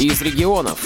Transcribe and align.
из 0.00 0.22
регионов. 0.22 0.78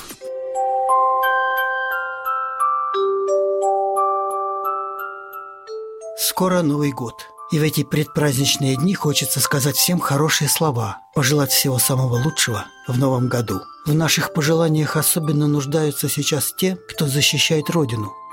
Скоро 6.19 6.62
Новый 6.62 6.90
год. 6.90 7.14
И 7.53 7.61
в 7.61 7.62
эти 7.62 7.85
предпраздничные 7.85 8.74
дни 8.74 8.95
хочется 8.95 9.38
сказать 9.38 9.77
всем 9.77 10.00
хорошие 10.00 10.48
слова, 10.48 10.98
пожелать 11.14 11.53
всего 11.53 11.79
самого 11.79 12.16
лучшего 12.16 12.64
в 12.88 12.98
новом 12.98 13.29
году. 13.29 13.61
В 13.87 13.95
наших 13.95 14.33
пожеланиях 14.33 14.97
особенно 14.97 15.46
нуждаются 15.46 16.08
сейчас 16.08 16.52
те, 16.52 16.76
кто 16.88 17.06
защищает 17.06 17.70
Родину– 17.70 18.12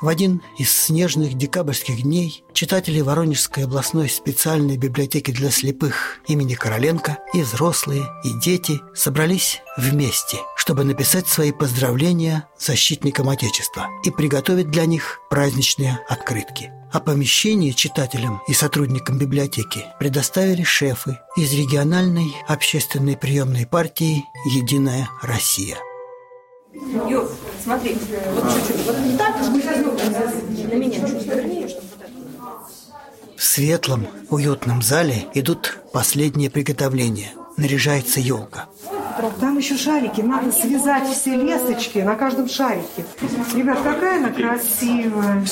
В 0.00 0.06
один 0.06 0.42
из 0.56 0.70
снежных 0.70 1.34
декабрьских 1.34 2.02
дней 2.02 2.44
читатели 2.52 3.00
Воронежской 3.00 3.64
областной 3.64 4.08
специальной 4.08 4.76
библиотеки 4.76 5.32
для 5.32 5.50
слепых 5.50 6.18
имени 6.28 6.54
Короленко 6.54 7.18
и 7.34 7.42
взрослые, 7.42 8.06
и 8.22 8.32
дети 8.38 8.80
собрались 8.94 9.60
вместе, 9.76 10.38
чтобы 10.54 10.84
написать 10.84 11.26
свои 11.26 11.50
поздравления 11.50 12.46
защитникам 12.56 13.28
Отечества 13.28 13.88
и 14.04 14.12
приготовить 14.12 14.70
для 14.70 14.86
них 14.86 15.18
праздничные 15.30 15.98
открытки. 16.08 16.70
А 16.92 17.00
помещение 17.00 17.74
читателям 17.74 18.40
и 18.46 18.54
сотрудникам 18.54 19.18
библиотеки 19.18 19.84
предоставили 19.98 20.62
шефы 20.62 21.18
из 21.36 21.52
региональной 21.52 22.36
общественной 22.46 23.16
приемной 23.16 23.66
партии 23.66 24.24
«Единая 24.46 25.08
Россия». 25.22 25.76
Смотри, 27.68 27.98
вот 28.32 28.44
чуть-чуть, 28.54 28.86
вот 28.86 28.96
так, 29.18 29.36
на 29.40 30.74
меня 30.74 31.00
чуть 31.06 31.26
вернее, 31.26 31.68
чтобы 31.68 31.86
в 33.36 33.42
светлом, 33.42 34.08
уютном 34.30 34.82
зале 34.82 35.26
идут 35.34 35.78
последние 35.92 36.50
приготовления. 36.50 37.30
Наряжается 37.56 38.20
елка. 38.20 38.66
Там 39.40 39.58
еще 39.58 39.76
шарики. 39.76 40.20
Надо 40.20 40.50
связать 40.50 41.08
все 41.08 41.36
лесочки 41.36 41.98
на 41.98 42.14
каждом 42.14 42.48
шарике. 42.48 43.04
Ребят, 43.54 43.78
какая 43.82 44.18
она 44.18 44.30
красивая. 44.30 45.44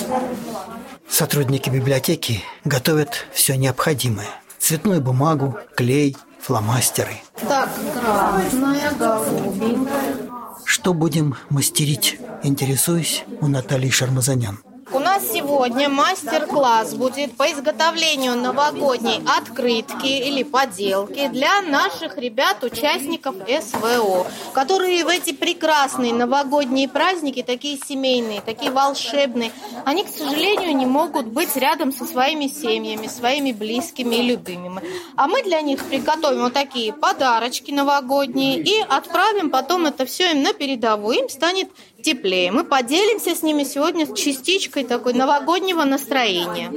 Сотрудники 1.08 1.68
библиотеки 1.68 2.42
готовят 2.64 3.26
все 3.32 3.56
необходимое. 3.56 4.28
Цветную 4.58 5.00
бумагу, 5.00 5.56
клей, 5.76 6.16
фломастеры. 6.40 7.16
Так, 7.48 7.68
красная, 7.94 8.92
голубенькая. 8.98 10.25
Что 10.66 10.92
будем 10.94 11.36
мастерить? 11.48 12.18
Интересуюсь 12.42 13.24
у 13.40 13.46
Натальи 13.46 13.88
Шармазанян. 13.88 14.58
Нас 15.06 15.22
сегодня 15.32 15.88
мастер-класс 15.88 16.94
будет 16.94 17.36
по 17.36 17.44
изготовлению 17.52 18.34
новогодней 18.34 19.22
открытки 19.38 20.08
или 20.08 20.42
поделки 20.42 21.28
для 21.28 21.62
наших 21.62 22.18
ребят, 22.18 22.64
участников 22.64 23.36
СВО, 23.46 24.26
которые 24.52 25.04
в 25.04 25.08
эти 25.08 25.32
прекрасные 25.32 26.12
новогодние 26.12 26.88
праздники, 26.88 27.44
такие 27.44 27.78
семейные, 27.78 28.40
такие 28.40 28.72
волшебные, 28.72 29.52
они, 29.84 30.02
к 30.02 30.08
сожалению, 30.08 30.76
не 30.76 30.86
могут 30.86 31.26
быть 31.26 31.54
рядом 31.54 31.92
со 31.92 32.04
своими 32.04 32.48
семьями, 32.48 33.06
своими 33.06 33.52
близкими 33.52 34.16
и 34.16 34.22
любимыми. 34.22 34.82
А 35.14 35.28
мы 35.28 35.44
для 35.44 35.60
них 35.60 35.84
приготовим 35.84 36.40
вот 36.40 36.52
такие 36.52 36.92
подарочки 36.92 37.70
новогодние 37.70 38.58
и 38.58 38.80
отправим 38.80 39.50
потом 39.50 39.86
это 39.86 40.04
все 40.04 40.32
им 40.32 40.42
на 40.42 40.52
передовую. 40.52 41.20
Им 41.20 41.28
станет 41.28 41.68
теплее. 42.06 42.52
Мы 42.52 42.62
поделимся 42.62 43.34
с 43.34 43.42
ними 43.42 43.64
сегодня 43.64 44.06
частичкой 44.14 44.84
такой 44.84 45.12
новогоднего 45.12 45.82
настроения. 45.82 46.70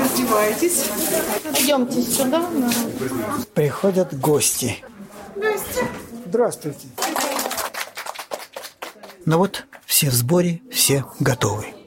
Раздевайтесь. 0.00 0.86
Идемте 1.60 2.00
сюда. 2.00 2.42
Приходят 3.52 4.18
гости. 4.18 4.78
Здрасте. 5.36 5.88
Здравствуйте. 6.24 6.88
Ну 9.26 9.36
вот, 9.36 9.66
все 9.84 10.08
в 10.08 10.14
сборе, 10.14 10.62
все 10.72 11.04
готовы. 11.20 11.77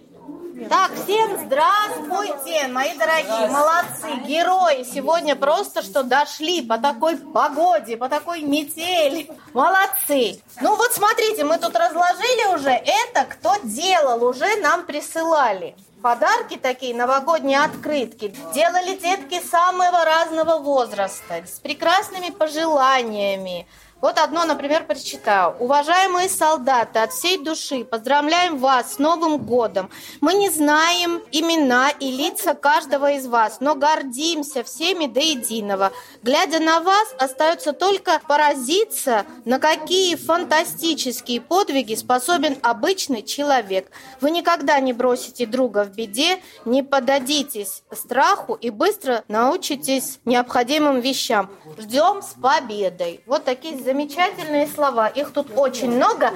Всем 1.03 1.45
здравствуйте, 1.45 2.67
мои 2.67 2.95
дорогие, 2.95 3.47
молодцы, 3.47 4.11
герои. 4.27 4.83
Сегодня 4.83 5.35
просто 5.35 5.81
что 5.81 6.03
дошли 6.03 6.61
по 6.61 6.77
такой 6.77 7.17
погоде, 7.17 7.97
по 7.97 8.07
такой 8.07 8.41
метели. 8.41 9.27
Молодцы. 9.53 10.41
Ну 10.61 10.75
вот 10.75 10.91
смотрите, 10.93 11.43
мы 11.43 11.57
тут 11.57 11.75
разложили 11.75 12.53
уже. 12.53 12.69
Это 12.69 13.25
кто 13.25 13.55
делал, 13.63 14.23
уже 14.23 14.57
нам 14.57 14.85
присылали. 14.85 15.75
Подарки 16.03 16.57
такие, 16.57 16.95
новогодние 16.95 17.61
открытки, 17.61 18.35
делали 18.53 18.95
детки 18.95 19.39
самого 19.39 20.03
разного 20.03 20.59
возраста, 20.59 21.43
с 21.45 21.59
прекрасными 21.59 22.31
пожеланиями, 22.31 23.67
вот 24.01 24.17
одно, 24.17 24.45
например, 24.45 24.85
прочитаю. 24.85 25.55
Уважаемые 25.59 26.27
солдаты, 26.27 26.99
от 26.99 27.13
всей 27.13 27.37
души 27.37 27.85
поздравляем 27.85 28.57
вас 28.57 28.95
с 28.95 28.97
Новым 28.97 29.37
годом. 29.37 29.89
Мы 30.21 30.33
не 30.33 30.49
знаем 30.49 31.21
имена 31.31 31.89
и 31.89 32.11
лица 32.11 32.53
каждого 32.53 33.11
из 33.11 33.27
вас, 33.27 33.57
но 33.59 33.75
гордимся 33.75 34.63
всеми 34.63 35.05
до 35.05 35.19
единого. 35.19 35.91
Глядя 36.23 36.59
на 36.59 36.81
вас, 36.81 37.13
остается 37.19 37.73
только 37.73 38.19
поразиться, 38.27 39.25
на 39.45 39.59
какие 39.59 40.15
фантастические 40.15 41.41
подвиги 41.41 41.95
способен 41.95 42.57
обычный 42.63 43.21
человек. 43.21 43.91
Вы 44.19 44.31
никогда 44.31 44.79
не 44.79 44.93
бросите 44.93 45.45
друга 45.45 45.83
в 45.83 45.91
беде, 45.91 46.39
не 46.65 46.81
подадитесь 46.81 47.83
страху 47.91 48.55
и 48.55 48.69
быстро 48.69 49.23
научитесь 49.27 50.19
необходимым 50.25 50.99
вещам. 50.99 51.49
Ждем 51.77 52.21
с 52.21 52.33
победой. 52.41 53.21
Вот 53.25 53.45
такие 53.45 53.77
замечательные 53.91 54.67
слова. 54.67 55.07
Их 55.07 55.33
тут 55.33 55.47
очень 55.55 55.91
много. 55.91 56.31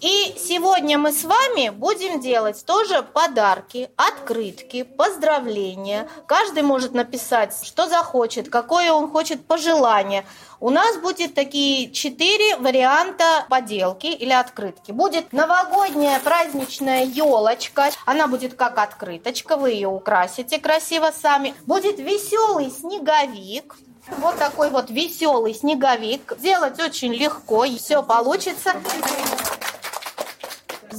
И 0.00 0.34
сегодня 0.38 0.98
мы 0.98 1.12
с 1.12 1.24
вами 1.24 1.70
будем 1.70 2.20
делать 2.20 2.64
тоже 2.64 3.02
подарки, 3.02 3.90
открытки, 3.96 4.82
поздравления. 4.82 6.08
Каждый 6.26 6.62
может 6.62 6.92
написать, 6.92 7.56
что 7.64 7.88
захочет, 7.88 8.48
какое 8.48 8.92
он 8.92 9.10
хочет 9.10 9.44
пожелание. 9.46 10.24
У 10.60 10.70
нас 10.70 10.98
будет 10.98 11.34
такие 11.34 11.90
четыре 11.90 12.56
варианта 12.56 13.46
поделки 13.48 14.06
или 14.06 14.32
открытки. 14.32 14.92
Будет 14.92 15.32
новогодняя 15.32 16.20
праздничная 16.20 17.04
елочка. 17.04 17.90
Она 18.06 18.28
будет 18.28 18.54
как 18.54 18.78
открыточка, 18.78 19.56
вы 19.56 19.70
ее 19.70 19.88
украсите 19.88 20.60
красиво 20.60 21.10
сами. 21.10 21.54
Будет 21.66 21.98
веселый 21.98 22.70
снеговик. 22.70 23.74
Вот 24.18 24.38
такой 24.38 24.70
вот 24.70 24.90
веселый 24.90 25.54
снеговик. 25.54 26.34
Сделать 26.38 26.78
очень 26.80 27.12
легко, 27.12 27.64
и 27.64 27.78
все 27.78 28.02
получится. 28.02 28.74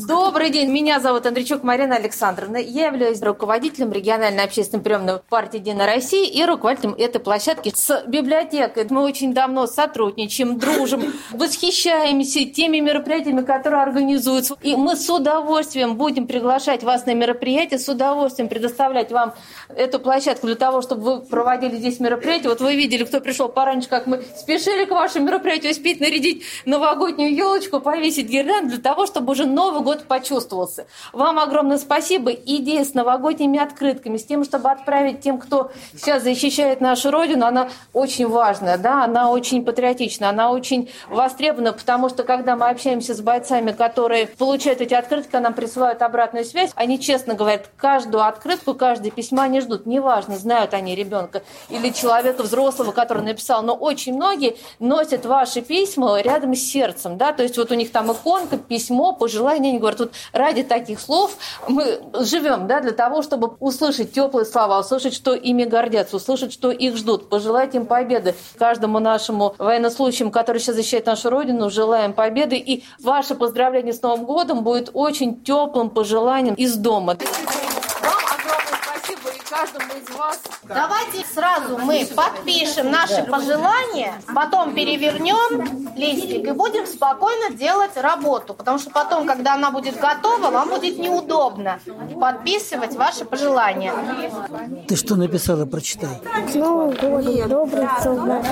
Добрый 0.04 0.50
день, 0.50 0.72
меня 0.72 1.00
зовут 1.00 1.26
Андрейчук 1.26 1.64
Марина 1.64 1.96
Александровна. 1.96 2.58
Я 2.58 2.88
являюсь 2.88 3.22
руководителем 3.22 3.94
региональной 3.94 4.44
общественной 4.44 4.84
приемной 4.84 5.20
партии 5.20 5.58
«Единая 5.58 5.86
Россия» 5.86 6.30
и 6.30 6.44
руководителем 6.44 6.96
этой 6.98 7.20
площадки 7.20 7.72
с 7.74 8.04
библиотекой. 8.06 8.88
Мы 8.90 9.04
очень 9.04 9.34
давно 9.34 9.68
сотрудничаем, 9.68 10.60
дружим, 10.60 11.14
восхищаемся 11.32 12.46
теми 12.46 12.80
мероприятиями, 12.80 13.42
которые 13.42 13.84
организуются. 13.84 14.58
И 14.62 14.76
мы 14.76 14.98
с 14.98 15.10
удовольствием 15.10 15.96
будем 15.96 16.28
приглашать 16.28 16.84
вас 16.84 17.06
на 17.06 17.14
мероприятия, 17.14 17.80
с 17.80 17.88
удовольствием 17.88 18.50
предоставлять 18.50 19.12
вам 19.12 19.34
эту 19.70 20.00
площадку 20.00 20.48
для 20.48 20.56
того, 20.56 20.82
чтобы 20.82 21.02
вы 21.04 21.22
проводили 21.22 21.78
здесь 21.78 22.00
мероприятия. 22.00 22.50
Вот 22.50 22.60
вы 22.60 22.76
видели, 22.76 23.06
кто 23.06 23.22
пришел 23.22 23.48
пораньше, 23.48 23.88
как 23.88 24.08
мы 24.08 24.24
спешили 24.38 24.86
к 24.86 24.92
вашему 24.92 25.28
мероприятию, 25.28 25.72
успеть 25.72 26.02
нарядить 26.02 26.44
новогоднюю 26.66 27.34
елочку, 27.34 27.80
повесить 27.80 28.28
гирлянду 28.28 28.72
для 28.72 28.82
того, 28.82 29.06
чтобы 29.06 29.32
уже 29.32 29.46
Новый 29.46 29.85
год 29.86 30.06
почувствовался. 30.08 30.88
Вам 31.14 31.40
огромное 31.40 31.78
спасибо. 31.78 32.32
Идея 32.32 32.84
с 32.84 32.94
новогодними 32.94 33.60
открытками, 33.60 34.18
с 34.18 34.26
тем, 34.26 34.44
чтобы 34.44 34.72
отправить 34.72 35.22
тем, 35.22 35.38
кто 35.38 35.72
сейчас 35.94 36.24
защищает 36.24 36.82
нашу 36.82 37.12
Родину, 37.12 37.46
она 37.46 37.70
очень 37.94 38.28
важная, 38.28 38.78
да, 38.78 39.06
она 39.06 39.30
очень 39.30 39.64
патриотична, 39.64 40.30
она 40.30 40.52
очень 40.52 40.90
востребована, 41.08 41.72
потому 41.72 42.10
что 42.10 42.24
когда 42.24 42.56
мы 42.56 42.68
общаемся 42.68 43.14
с 43.14 43.22
бойцами, 43.22 43.72
которые 43.72 44.28
получают 44.28 44.82
эти 44.82 44.96
открытки, 44.96 45.36
нам 45.36 45.54
присылают 45.54 46.02
обратную 46.02 46.44
связь, 46.46 46.72
они 46.76 47.00
честно 47.00 47.36
говорят, 47.36 47.70
каждую 47.78 48.26
открытку, 48.26 48.74
каждое 48.74 49.12
письмо 49.12 49.44
они 49.44 49.62
ждут. 49.62 49.86
Неважно, 49.86 50.38
знают 50.38 50.74
они 50.74 50.96
ребенка 50.96 51.44
или 51.70 51.92
человека 51.92 52.42
взрослого, 52.42 52.92
который 52.92 53.24
написал, 53.24 53.62
но 53.62 53.76
очень 53.76 54.16
многие 54.16 54.58
носят 54.80 55.26
ваши 55.26 55.62
письма 55.62 56.20
рядом 56.22 56.56
с 56.56 56.60
сердцем, 56.60 57.18
да, 57.18 57.34
то 57.34 57.44
есть 57.44 57.58
вот 57.58 57.70
у 57.72 57.76
них 57.76 57.92
там 57.92 58.12
иконка, 58.12 58.58
письмо, 58.58 59.14
пожелание, 59.14 59.75
они 59.76 59.80
говорят, 59.80 60.00
вот 60.00 60.12
ради 60.34 60.64
таких 60.64 61.00
слов 61.00 61.38
мы 61.68 62.02
живем, 62.22 62.68
да, 62.68 62.82
для 62.82 62.92
того, 62.92 63.22
чтобы 63.22 63.56
услышать 63.60 64.14
теплые 64.14 64.46
слова, 64.46 64.80
услышать, 64.80 65.14
что 65.14 65.34
ими 65.34 65.66
гордятся, 65.66 66.16
услышать, 66.16 66.54
что 66.54 66.72
их 66.72 66.98
ждут, 66.98 67.30
пожелать 67.30 67.76
им 67.76 67.86
победы. 67.86 68.36
Каждому 68.58 69.00
нашему 69.00 69.56
военнослужащему, 69.58 70.32
который 70.32 70.60
сейчас 70.60 70.76
защищает 70.76 71.06
нашу 71.06 71.30
Родину, 71.30 71.70
желаем 71.70 72.14
победы. 72.14 72.58
И 72.58 72.84
ваше 73.02 73.36
поздравление 73.36 73.94
с 73.94 74.02
Новым 74.02 74.26
годом 74.26 74.64
будет 74.64 74.90
очень 74.94 75.44
теплым 75.44 75.90
пожеланием 75.90 76.56
из 76.56 76.76
дома. 76.76 77.14
И 77.14 77.65
каждому 79.56 79.94
из 80.02 80.16
вас. 80.16 80.42
Давайте 80.64 81.26
сразу 81.34 81.78
мы 81.78 82.08
подпишем 82.16 82.92
наши 82.92 83.24
пожелания, 83.24 84.14
потом 84.34 84.74
перевернем 84.74 85.96
листик 85.96 86.48
и 86.48 86.52
будем 86.52 86.86
спокойно 86.86 87.56
делать 87.56 87.96
работу. 87.96 88.54
Потому 88.54 88.80
что 88.80 88.90
потом, 88.90 89.26
когда 89.26 89.54
она 89.54 89.72
будет 89.72 90.00
готова, 90.00 90.52
вам 90.52 90.70
будет 90.70 90.98
неудобно 90.98 91.80
подписывать 92.20 92.96
ваши 92.96 93.26
пожелания. 93.26 93.94
Ты 94.88 94.96
что 94.96 95.16
написала, 95.16 95.66
прочитай. 95.66 96.22
С 96.50 96.56
Новым 96.56 96.92
годом, 96.92 97.50
добрый 97.50 97.88
солдат. 98.02 98.46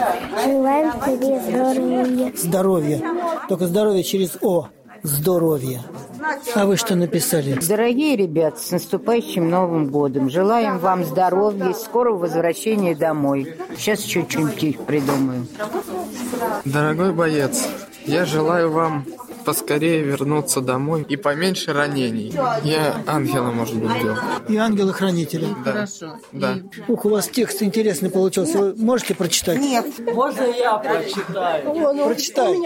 Желаем 0.46 0.92
тебе 1.02 1.42
здоровья. 1.42 2.34
Здоровье. 2.36 3.12
Только 3.50 3.68
здоровье 3.68 4.04
через 4.04 4.38
О. 4.42 4.70
Здоровье. 5.04 5.84
А 6.56 6.66
вы 6.66 6.78
что 6.78 6.96
написали? 6.96 7.58
Дорогие 7.68 8.16
ребята, 8.16 8.60
с 8.60 8.72
наступающим 8.72 9.50
Новым 9.50 9.88
годом. 9.88 10.30
Желаем 10.30 10.78
вам 10.80 11.04
здоровья, 11.04 11.74
скорого 11.74 12.18
возвращения 12.18 12.96
домой. 12.96 13.56
Сейчас 13.78 14.04
еще 14.04 14.26
что-нибудь 14.28 14.80
придумаю. 14.86 15.48
Дорогой 16.66 17.14
боец, 17.14 17.68
я 18.06 18.26
желаю 18.26 18.72
вам 18.72 19.06
поскорее 19.44 20.02
вернуться 20.02 20.62
домой 20.62 21.06
и 21.08 21.16
поменьше 21.16 21.74
ранений. 21.74 22.34
Я 22.64 22.96
ангела, 23.08 23.52
может 23.52 23.76
быть, 23.76 24.02
делал. 24.02 24.18
И 24.48 24.58
ангелы-хранители. 24.58 25.48
Хорошо. 25.64 26.18
Да. 26.32 26.58
Ух, 26.88 27.06
у 27.06 27.10
вас 27.10 27.28
текст 27.28 27.62
интересный 27.62 28.10
получился. 28.10 28.58
Вы 28.58 28.76
можете 28.76 29.16
прочитать? 29.16 29.60
Нет. 29.60 29.86
Можно 30.14 30.44
я 30.44 30.78
прочитаю? 30.78 32.06
Прочитай. 32.06 32.62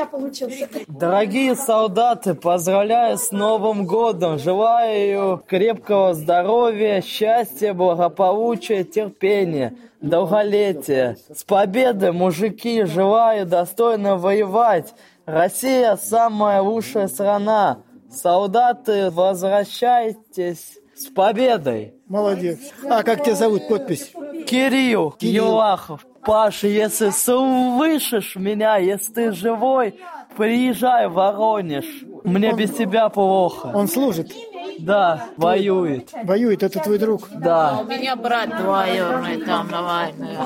Дорогие 0.88 1.56
солдаты, 1.56 2.34
поздравляю 2.34 3.18
с 3.18 3.32
Новым 3.32 3.86
годом. 3.86 4.40
Желаю 4.40 5.42
крепкого 5.48 6.14
здоровья, 6.14 7.02
счастья, 7.02 7.74
благополучия, 7.74 8.84
терпения, 8.84 9.76
долголетия. 10.02 11.18
С 11.34 11.44
победой, 11.44 12.12
мужики, 12.12 12.84
желаю 12.84 13.46
достойно 13.46 14.18
воевать. 14.18 14.94
Россия 15.28 15.98
самая 15.98 16.62
лучшая 16.62 17.10
страна. 17.10 17.80
Солдаты, 18.10 19.12
возвращайтесь 19.12 20.80
с 20.96 21.08
победой. 21.08 21.96
Молодец. 22.08 22.60
А 22.90 23.04
как 23.04 23.26
тебя 23.26 23.36
зовут? 23.36 23.68
Подпись. 23.68 24.14
Кирилл, 24.48 25.12
Кирилл. 25.12 25.48
Елахов. 25.48 26.08
Паша, 26.24 26.68
если 26.68 27.10
слышишь 27.10 28.38
меня, 28.38 28.78
если 28.78 29.12
ты 29.12 29.32
живой, 29.34 30.00
приезжай 30.38 31.10
в 31.10 31.14
Воронеж. 31.14 31.86
Мне 32.24 32.54
без 32.54 32.74
тебя 32.74 33.10
плохо. 33.10 33.72
Он 33.76 33.90
служит. 33.90 34.32
Да, 34.80 35.28
воюет. 35.38 36.10
Воюет. 36.24 36.64
Это 36.64 36.80
твой 36.80 36.98
друг. 36.98 37.30
Да. 37.32 37.80
У 37.82 37.86
меня 37.86 38.16
брат 38.16 38.50
двоюродный 38.62 39.42
там 39.42 39.70
на 39.70 39.82
войне. 39.82 40.38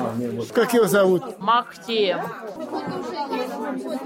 Как 0.52 0.74
его 0.74 0.86
зовут? 0.86 1.38
Махтем. 1.38 2.20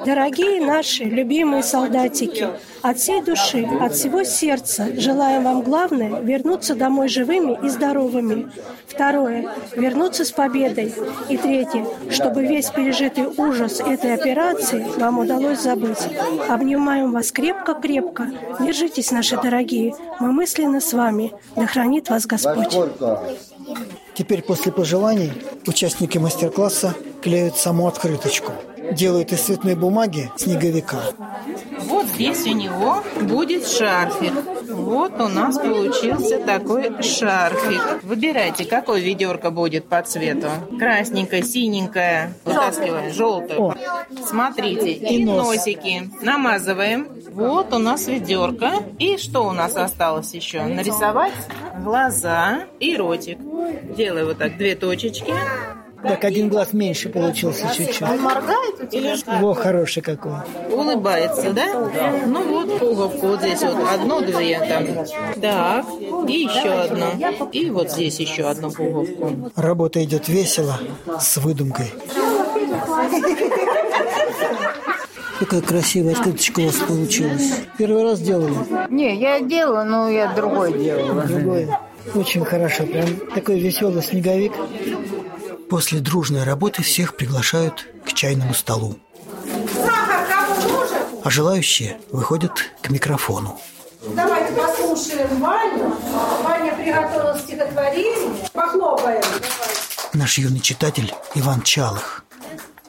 Дорогие 0.04 0.64
наши 0.64 1.04
любимые 1.04 1.62
солдатики, 1.62 2.48
от 2.82 2.98
всей 2.98 3.22
души, 3.22 3.68
от 3.80 3.94
всего 3.94 4.22
сердца 4.22 4.88
желаем 4.96 5.44
вам 5.44 5.62
главное 5.62 6.20
вернуться 6.20 6.74
домой 6.74 7.08
живыми 7.08 7.58
и 7.64 7.68
здоровыми. 7.68 8.50
Второе– 8.86 9.48
вернуться 9.76 10.24
с 10.24 10.30
победой. 10.30 10.94
И 11.28 11.36
третье– 11.36 11.86
чтобы 12.10 12.46
весь 12.46 12.70
пережитый 12.70 13.26
ужас 13.36 13.80
этой 13.80 14.14
операции 14.14 14.86
вам 14.98 15.18
удалось 15.18 15.60
забыть. 15.60 16.08
Обнимаем 16.48 17.12
вас 17.12 17.32
крепко-крепко. 17.32 18.30
Держитесь, 18.60 19.10
наши 19.10 19.36
дорогие. 19.36 19.94
Мы 20.20 20.32
мысленно 20.32 20.80
с 20.80 20.92
вами. 20.92 21.32
Да 21.56 21.66
хранит 21.66 22.08
вас 22.08 22.26
Господь. 22.26 22.74
Теперь 24.14 24.42
после 24.42 24.72
пожеланий 24.72 25.32
участники 25.66 26.18
мастер-класса 26.18 26.94
клеют 27.22 27.56
саму 27.56 27.86
открыточку. 27.86 28.52
Делают 28.92 29.32
из 29.32 29.40
цветной 29.40 29.74
бумаги 29.74 30.30
снеговика. 30.36 31.00
Вот 31.84 32.06
здесь 32.06 32.46
у 32.46 32.52
него 32.52 33.02
будет 33.22 33.66
шарфик. 33.66 34.32
Вот 34.76 35.20
у 35.20 35.28
нас 35.28 35.58
получился 35.58 36.38
такой 36.38 37.02
шарфик. 37.02 38.04
Выбирайте, 38.04 38.64
какое 38.64 39.00
ведерко 39.00 39.50
будет 39.50 39.86
по 39.86 40.02
цвету. 40.02 40.48
Красненькое, 40.78 41.42
синенькое. 41.42 42.34
Вытаскиваем. 42.44 43.12
Желтое. 43.12 43.74
Смотрите. 44.26 44.92
И 44.92 45.24
носики. 45.24 46.10
Намазываем. 46.20 47.08
Вот 47.32 47.72
у 47.72 47.78
нас 47.78 48.06
ведерко. 48.06 48.72
И 48.98 49.16
что 49.16 49.46
у 49.46 49.52
нас 49.52 49.76
осталось 49.76 50.32
еще? 50.34 50.62
Нарисовать 50.62 51.32
глаза 51.82 52.64
и 52.78 52.96
ротик. 52.96 53.38
Делаю 53.96 54.26
вот 54.26 54.38
так 54.38 54.56
две 54.56 54.74
точечки. 54.74 55.32
Так, 56.08 56.24
один 56.24 56.48
глаз 56.48 56.72
меньше 56.72 57.08
получился 57.08 57.66
чуть-чуть. 57.74 58.00
Моргает 58.00 58.92
или 58.94 59.16
Во, 59.40 59.54
хороший 59.54 60.02
какой. 60.02 60.32
Улыбается, 60.70 61.52
да? 61.52 61.66
Ну 62.26 62.42
вот 62.42 62.78
пуговку 62.78 63.28
вот 63.28 63.40
здесь 63.40 63.62
вот 63.62 63.76
одну-две 63.92 64.58
там. 64.60 64.86
Так, 65.40 65.86
и 66.28 66.32
еще 66.32 66.70
одну. 66.70 67.06
И 67.52 67.70
вот 67.70 67.90
здесь 67.90 68.20
еще 68.20 68.44
одну 68.44 68.70
пуговку. 68.70 69.50
Работа 69.56 70.02
идет 70.04 70.28
весело, 70.28 70.78
с 71.18 71.36
выдумкой. 71.38 71.92
Какая 75.38 75.60
красивая 75.60 76.12
открыточка 76.14 76.60
у 76.60 76.66
вас 76.66 76.76
получилась. 76.76 77.60
Первый 77.76 78.04
раз 78.04 78.20
делали? 78.20 78.54
Не, 78.90 79.16
я 79.16 79.40
делала, 79.40 79.84
но 79.84 80.08
я 80.08 80.32
другой 80.32 80.72
делала. 80.78 81.22
Другое. 81.24 81.78
Очень 82.14 82.44
хорошо. 82.44 82.84
Прям 82.86 83.06
такой 83.34 83.58
веселый 83.58 84.02
снеговик. 84.02 84.52
После 85.68 86.00
дружной 86.00 86.44
работы 86.44 86.82
всех 86.82 87.16
приглашают 87.16 87.86
к 88.04 88.12
чайному 88.12 88.54
столу. 88.54 88.98
А 91.24 91.30
желающие 91.30 91.98
выходят 92.12 92.52
к 92.82 92.90
микрофону. 92.90 93.58
Давайте 94.14 94.52
послушаем 94.52 95.40
Ваню. 95.40 95.96
Ваня 96.44 96.72
приготовила 96.76 97.36
стихотворение. 97.38 98.48
Похлопаем. 98.52 99.24
Наш 100.12 100.38
юный 100.38 100.60
читатель 100.60 101.12
Иван 101.34 101.62
Чалых. 101.62 102.24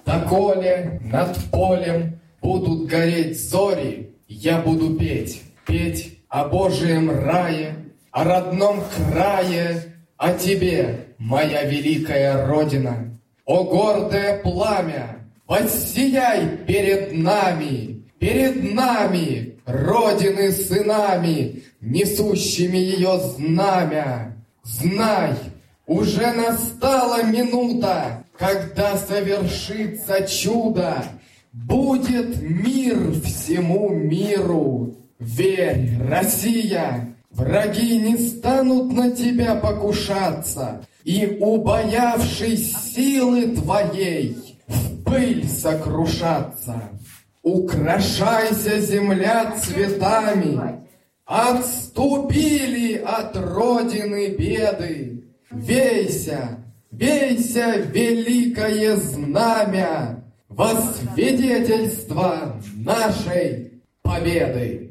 Доколе 0.06 1.02
над 1.04 1.36
полем 1.52 2.20
будут 2.42 2.88
гореть 2.88 3.50
зори, 3.50 4.16
я 4.28 4.60
буду 4.60 4.96
петь, 4.96 5.42
петь 5.66 6.20
о 6.30 6.46
Божьем 6.46 7.10
рае, 7.10 7.76
о 8.12 8.24
родном 8.24 8.84
крае, 8.96 9.97
о 10.18 10.34
тебе, 10.34 11.08
моя 11.18 11.64
великая 11.64 12.46
Родина. 12.46 13.14
О 13.46 13.64
гордое 13.64 14.40
пламя, 14.40 15.20
воссияй 15.48 16.58
перед 16.68 17.14
нами, 17.14 18.04
перед 18.20 18.74
нами, 18.74 19.60
Родины 19.66 20.52
сынами, 20.52 21.64
несущими 21.82 22.78
ее 22.78 23.20
знамя. 23.20 24.36
Знай, 24.64 25.36
уже 25.86 26.34
настала 26.34 27.24
минута, 27.24 28.26
когда 28.38 28.98
совершится 28.98 30.28
чудо, 30.28 31.04
будет 31.54 32.42
мир 32.42 33.14
всему 33.24 33.90
миру. 33.90 34.96
Верь, 35.20 35.98
Россия, 36.10 37.17
враги 37.38 38.00
не 38.00 38.18
станут 38.18 38.92
на 38.92 39.12
тебя 39.12 39.56
покушаться, 39.56 40.84
и, 41.04 41.38
убоявшись 41.40 42.76
силы 42.94 43.56
твоей, 43.56 44.36
в 44.68 45.04
пыль 45.04 45.48
сокрушаться. 45.48 46.90
Украшайся, 47.44 48.82
земля, 48.82 49.56
цветами, 49.62 50.84
Отступили 51.26 52.96
от 52.96 53.36
родины 53.36 54.30
беды. 54.30 55.26
Вейся, 55.52 56.64
вейся, 56.90 57.76
великое 57.94 58.96
знамя, 58.96 60.24
Во 60.48 60.70
свидетельство 60.94 62.62
нашей 62.76 63.82
победы. 64.02 64.87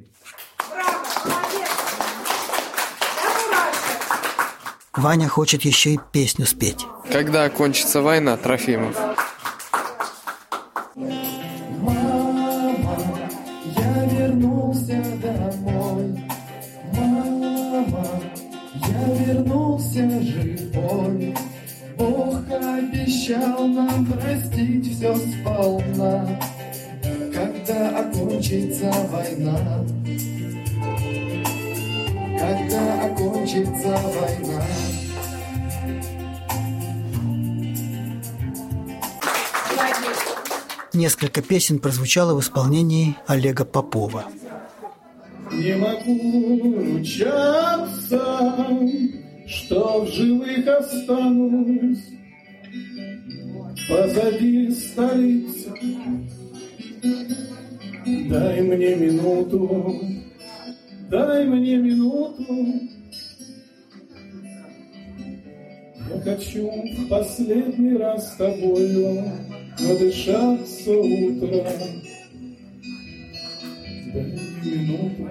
Ваня 4.96 5.28
хочет 5.28 5.62
еще 5.62 5.94
и 5.94 6.00
песню 6.12 6.46
спеть. 6.46 6.86
Когда 7.12 7.44
окончится 7.44 8.00
война, 8.00 8.36
Трофимов? 8.38 8.96
Я 13.76 14.04
вернулся 14.10 15.02
домой. 15.22 16.18
Мама, 16.94 18.08
я 18.74 19.14
вернулся 19.26 20.08
живой. 20.22 21.36
Бог 21.98 22.40
обещал 22.50 23.68
нам 23.68 24.06
простить 24.06 24.96
все 24.96 25.14
сполна, 25.14 26.40
когда 27.34 27.98
окончится 28.00 28.90
война 29.10 29.84
когда 32.38 33.04
окончится 33.06 33.88
война. 33.88 34.62
Несколько 40.92 41.42
песен 41.42 41.78
прозвучало 41.78 42.34
в 42.34 42.40
исполнении 42.40 43.16
Олега 43.26 43.64
Попова. 43.64 44.24
Не 45.52 45.76
могу 45.76 46.94
ручаться, 46.94 48.48
что 49.46 50.04
в 50.04 50.08
живых 50.08 50.66
останусь. 50.66 52.04
Позади 53.88 54.70
столица, 54.70 55.74
дай 58.04 58.60
мне 58.62 58.96
минуту 58.96 60.25
дай 61.10 61.44
мне 61.46 61.76
минуту. 61.76 62.44
Я 66.10 66.20
хочу 66.20 66.70
в 66.70 67.08
последний 67.08 67.96
раз 67.96 68.32
с 68.32 68.36
тобою 68.36 69.24
надышаться 69.78 70.90
утром. 70.90 72.02
Дай 74.12 74.24
мне 74.24 74.76
минуту. 74.76 75.26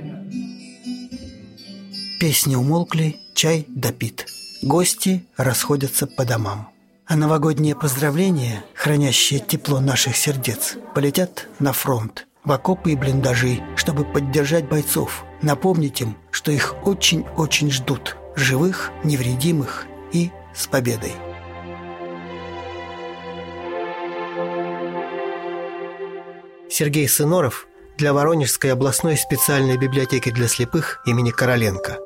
Песни 2.20 2.56
умолкли, 2.56 3.18
чай 3.34 3.66
допит. 3.68 4.26
Гости 4.64 5.26
расходятся 5.38 6.08
по 6.08 6.26
домам. 6.26 6.70
А 7.06 7.16
новогодние 7.16 7.76
поздравления, 7.76 8.64
хранящие 8.74 9.40
тепло 9.40 9.80
наших 9.80 10.16
сердец, 10.16 10.78
полетят 10.96 11.48
на 11.60 11.72
фронт, 11.72 12.26
в 12.46 12.52
окопы 12.52 12.92
и 12.92 12.96
блиндажи, 12.96 13.62
чтобы 13.76 14.06
поддержать 14.06 14.70
бойцов, 14.70 15.26
напомнить 15.42 16.02
им, 16.02 16.16
что 16.32 16.52
их 16.52 16.76
очень-очень 16.84 17.72
ждут, 17.72 18.18
живых, 18.36 18.92
невредимых 19.04 19.86
и 20.12 20.32
с 20.54 20.68
победой. 20.68 21.14
Сергей 26.70 27.08
Сыноров 27.08 27.68
для 27.98 28.14
Воронежской 28.14 28.74
областной 28.74 29.18
специальной 29.18 29.78
библиотеки 29.78 30.30
для 30.30 30.48
слепых 30.48 31.02
имени 31.06 31.32
Короленко. 31.32 32.00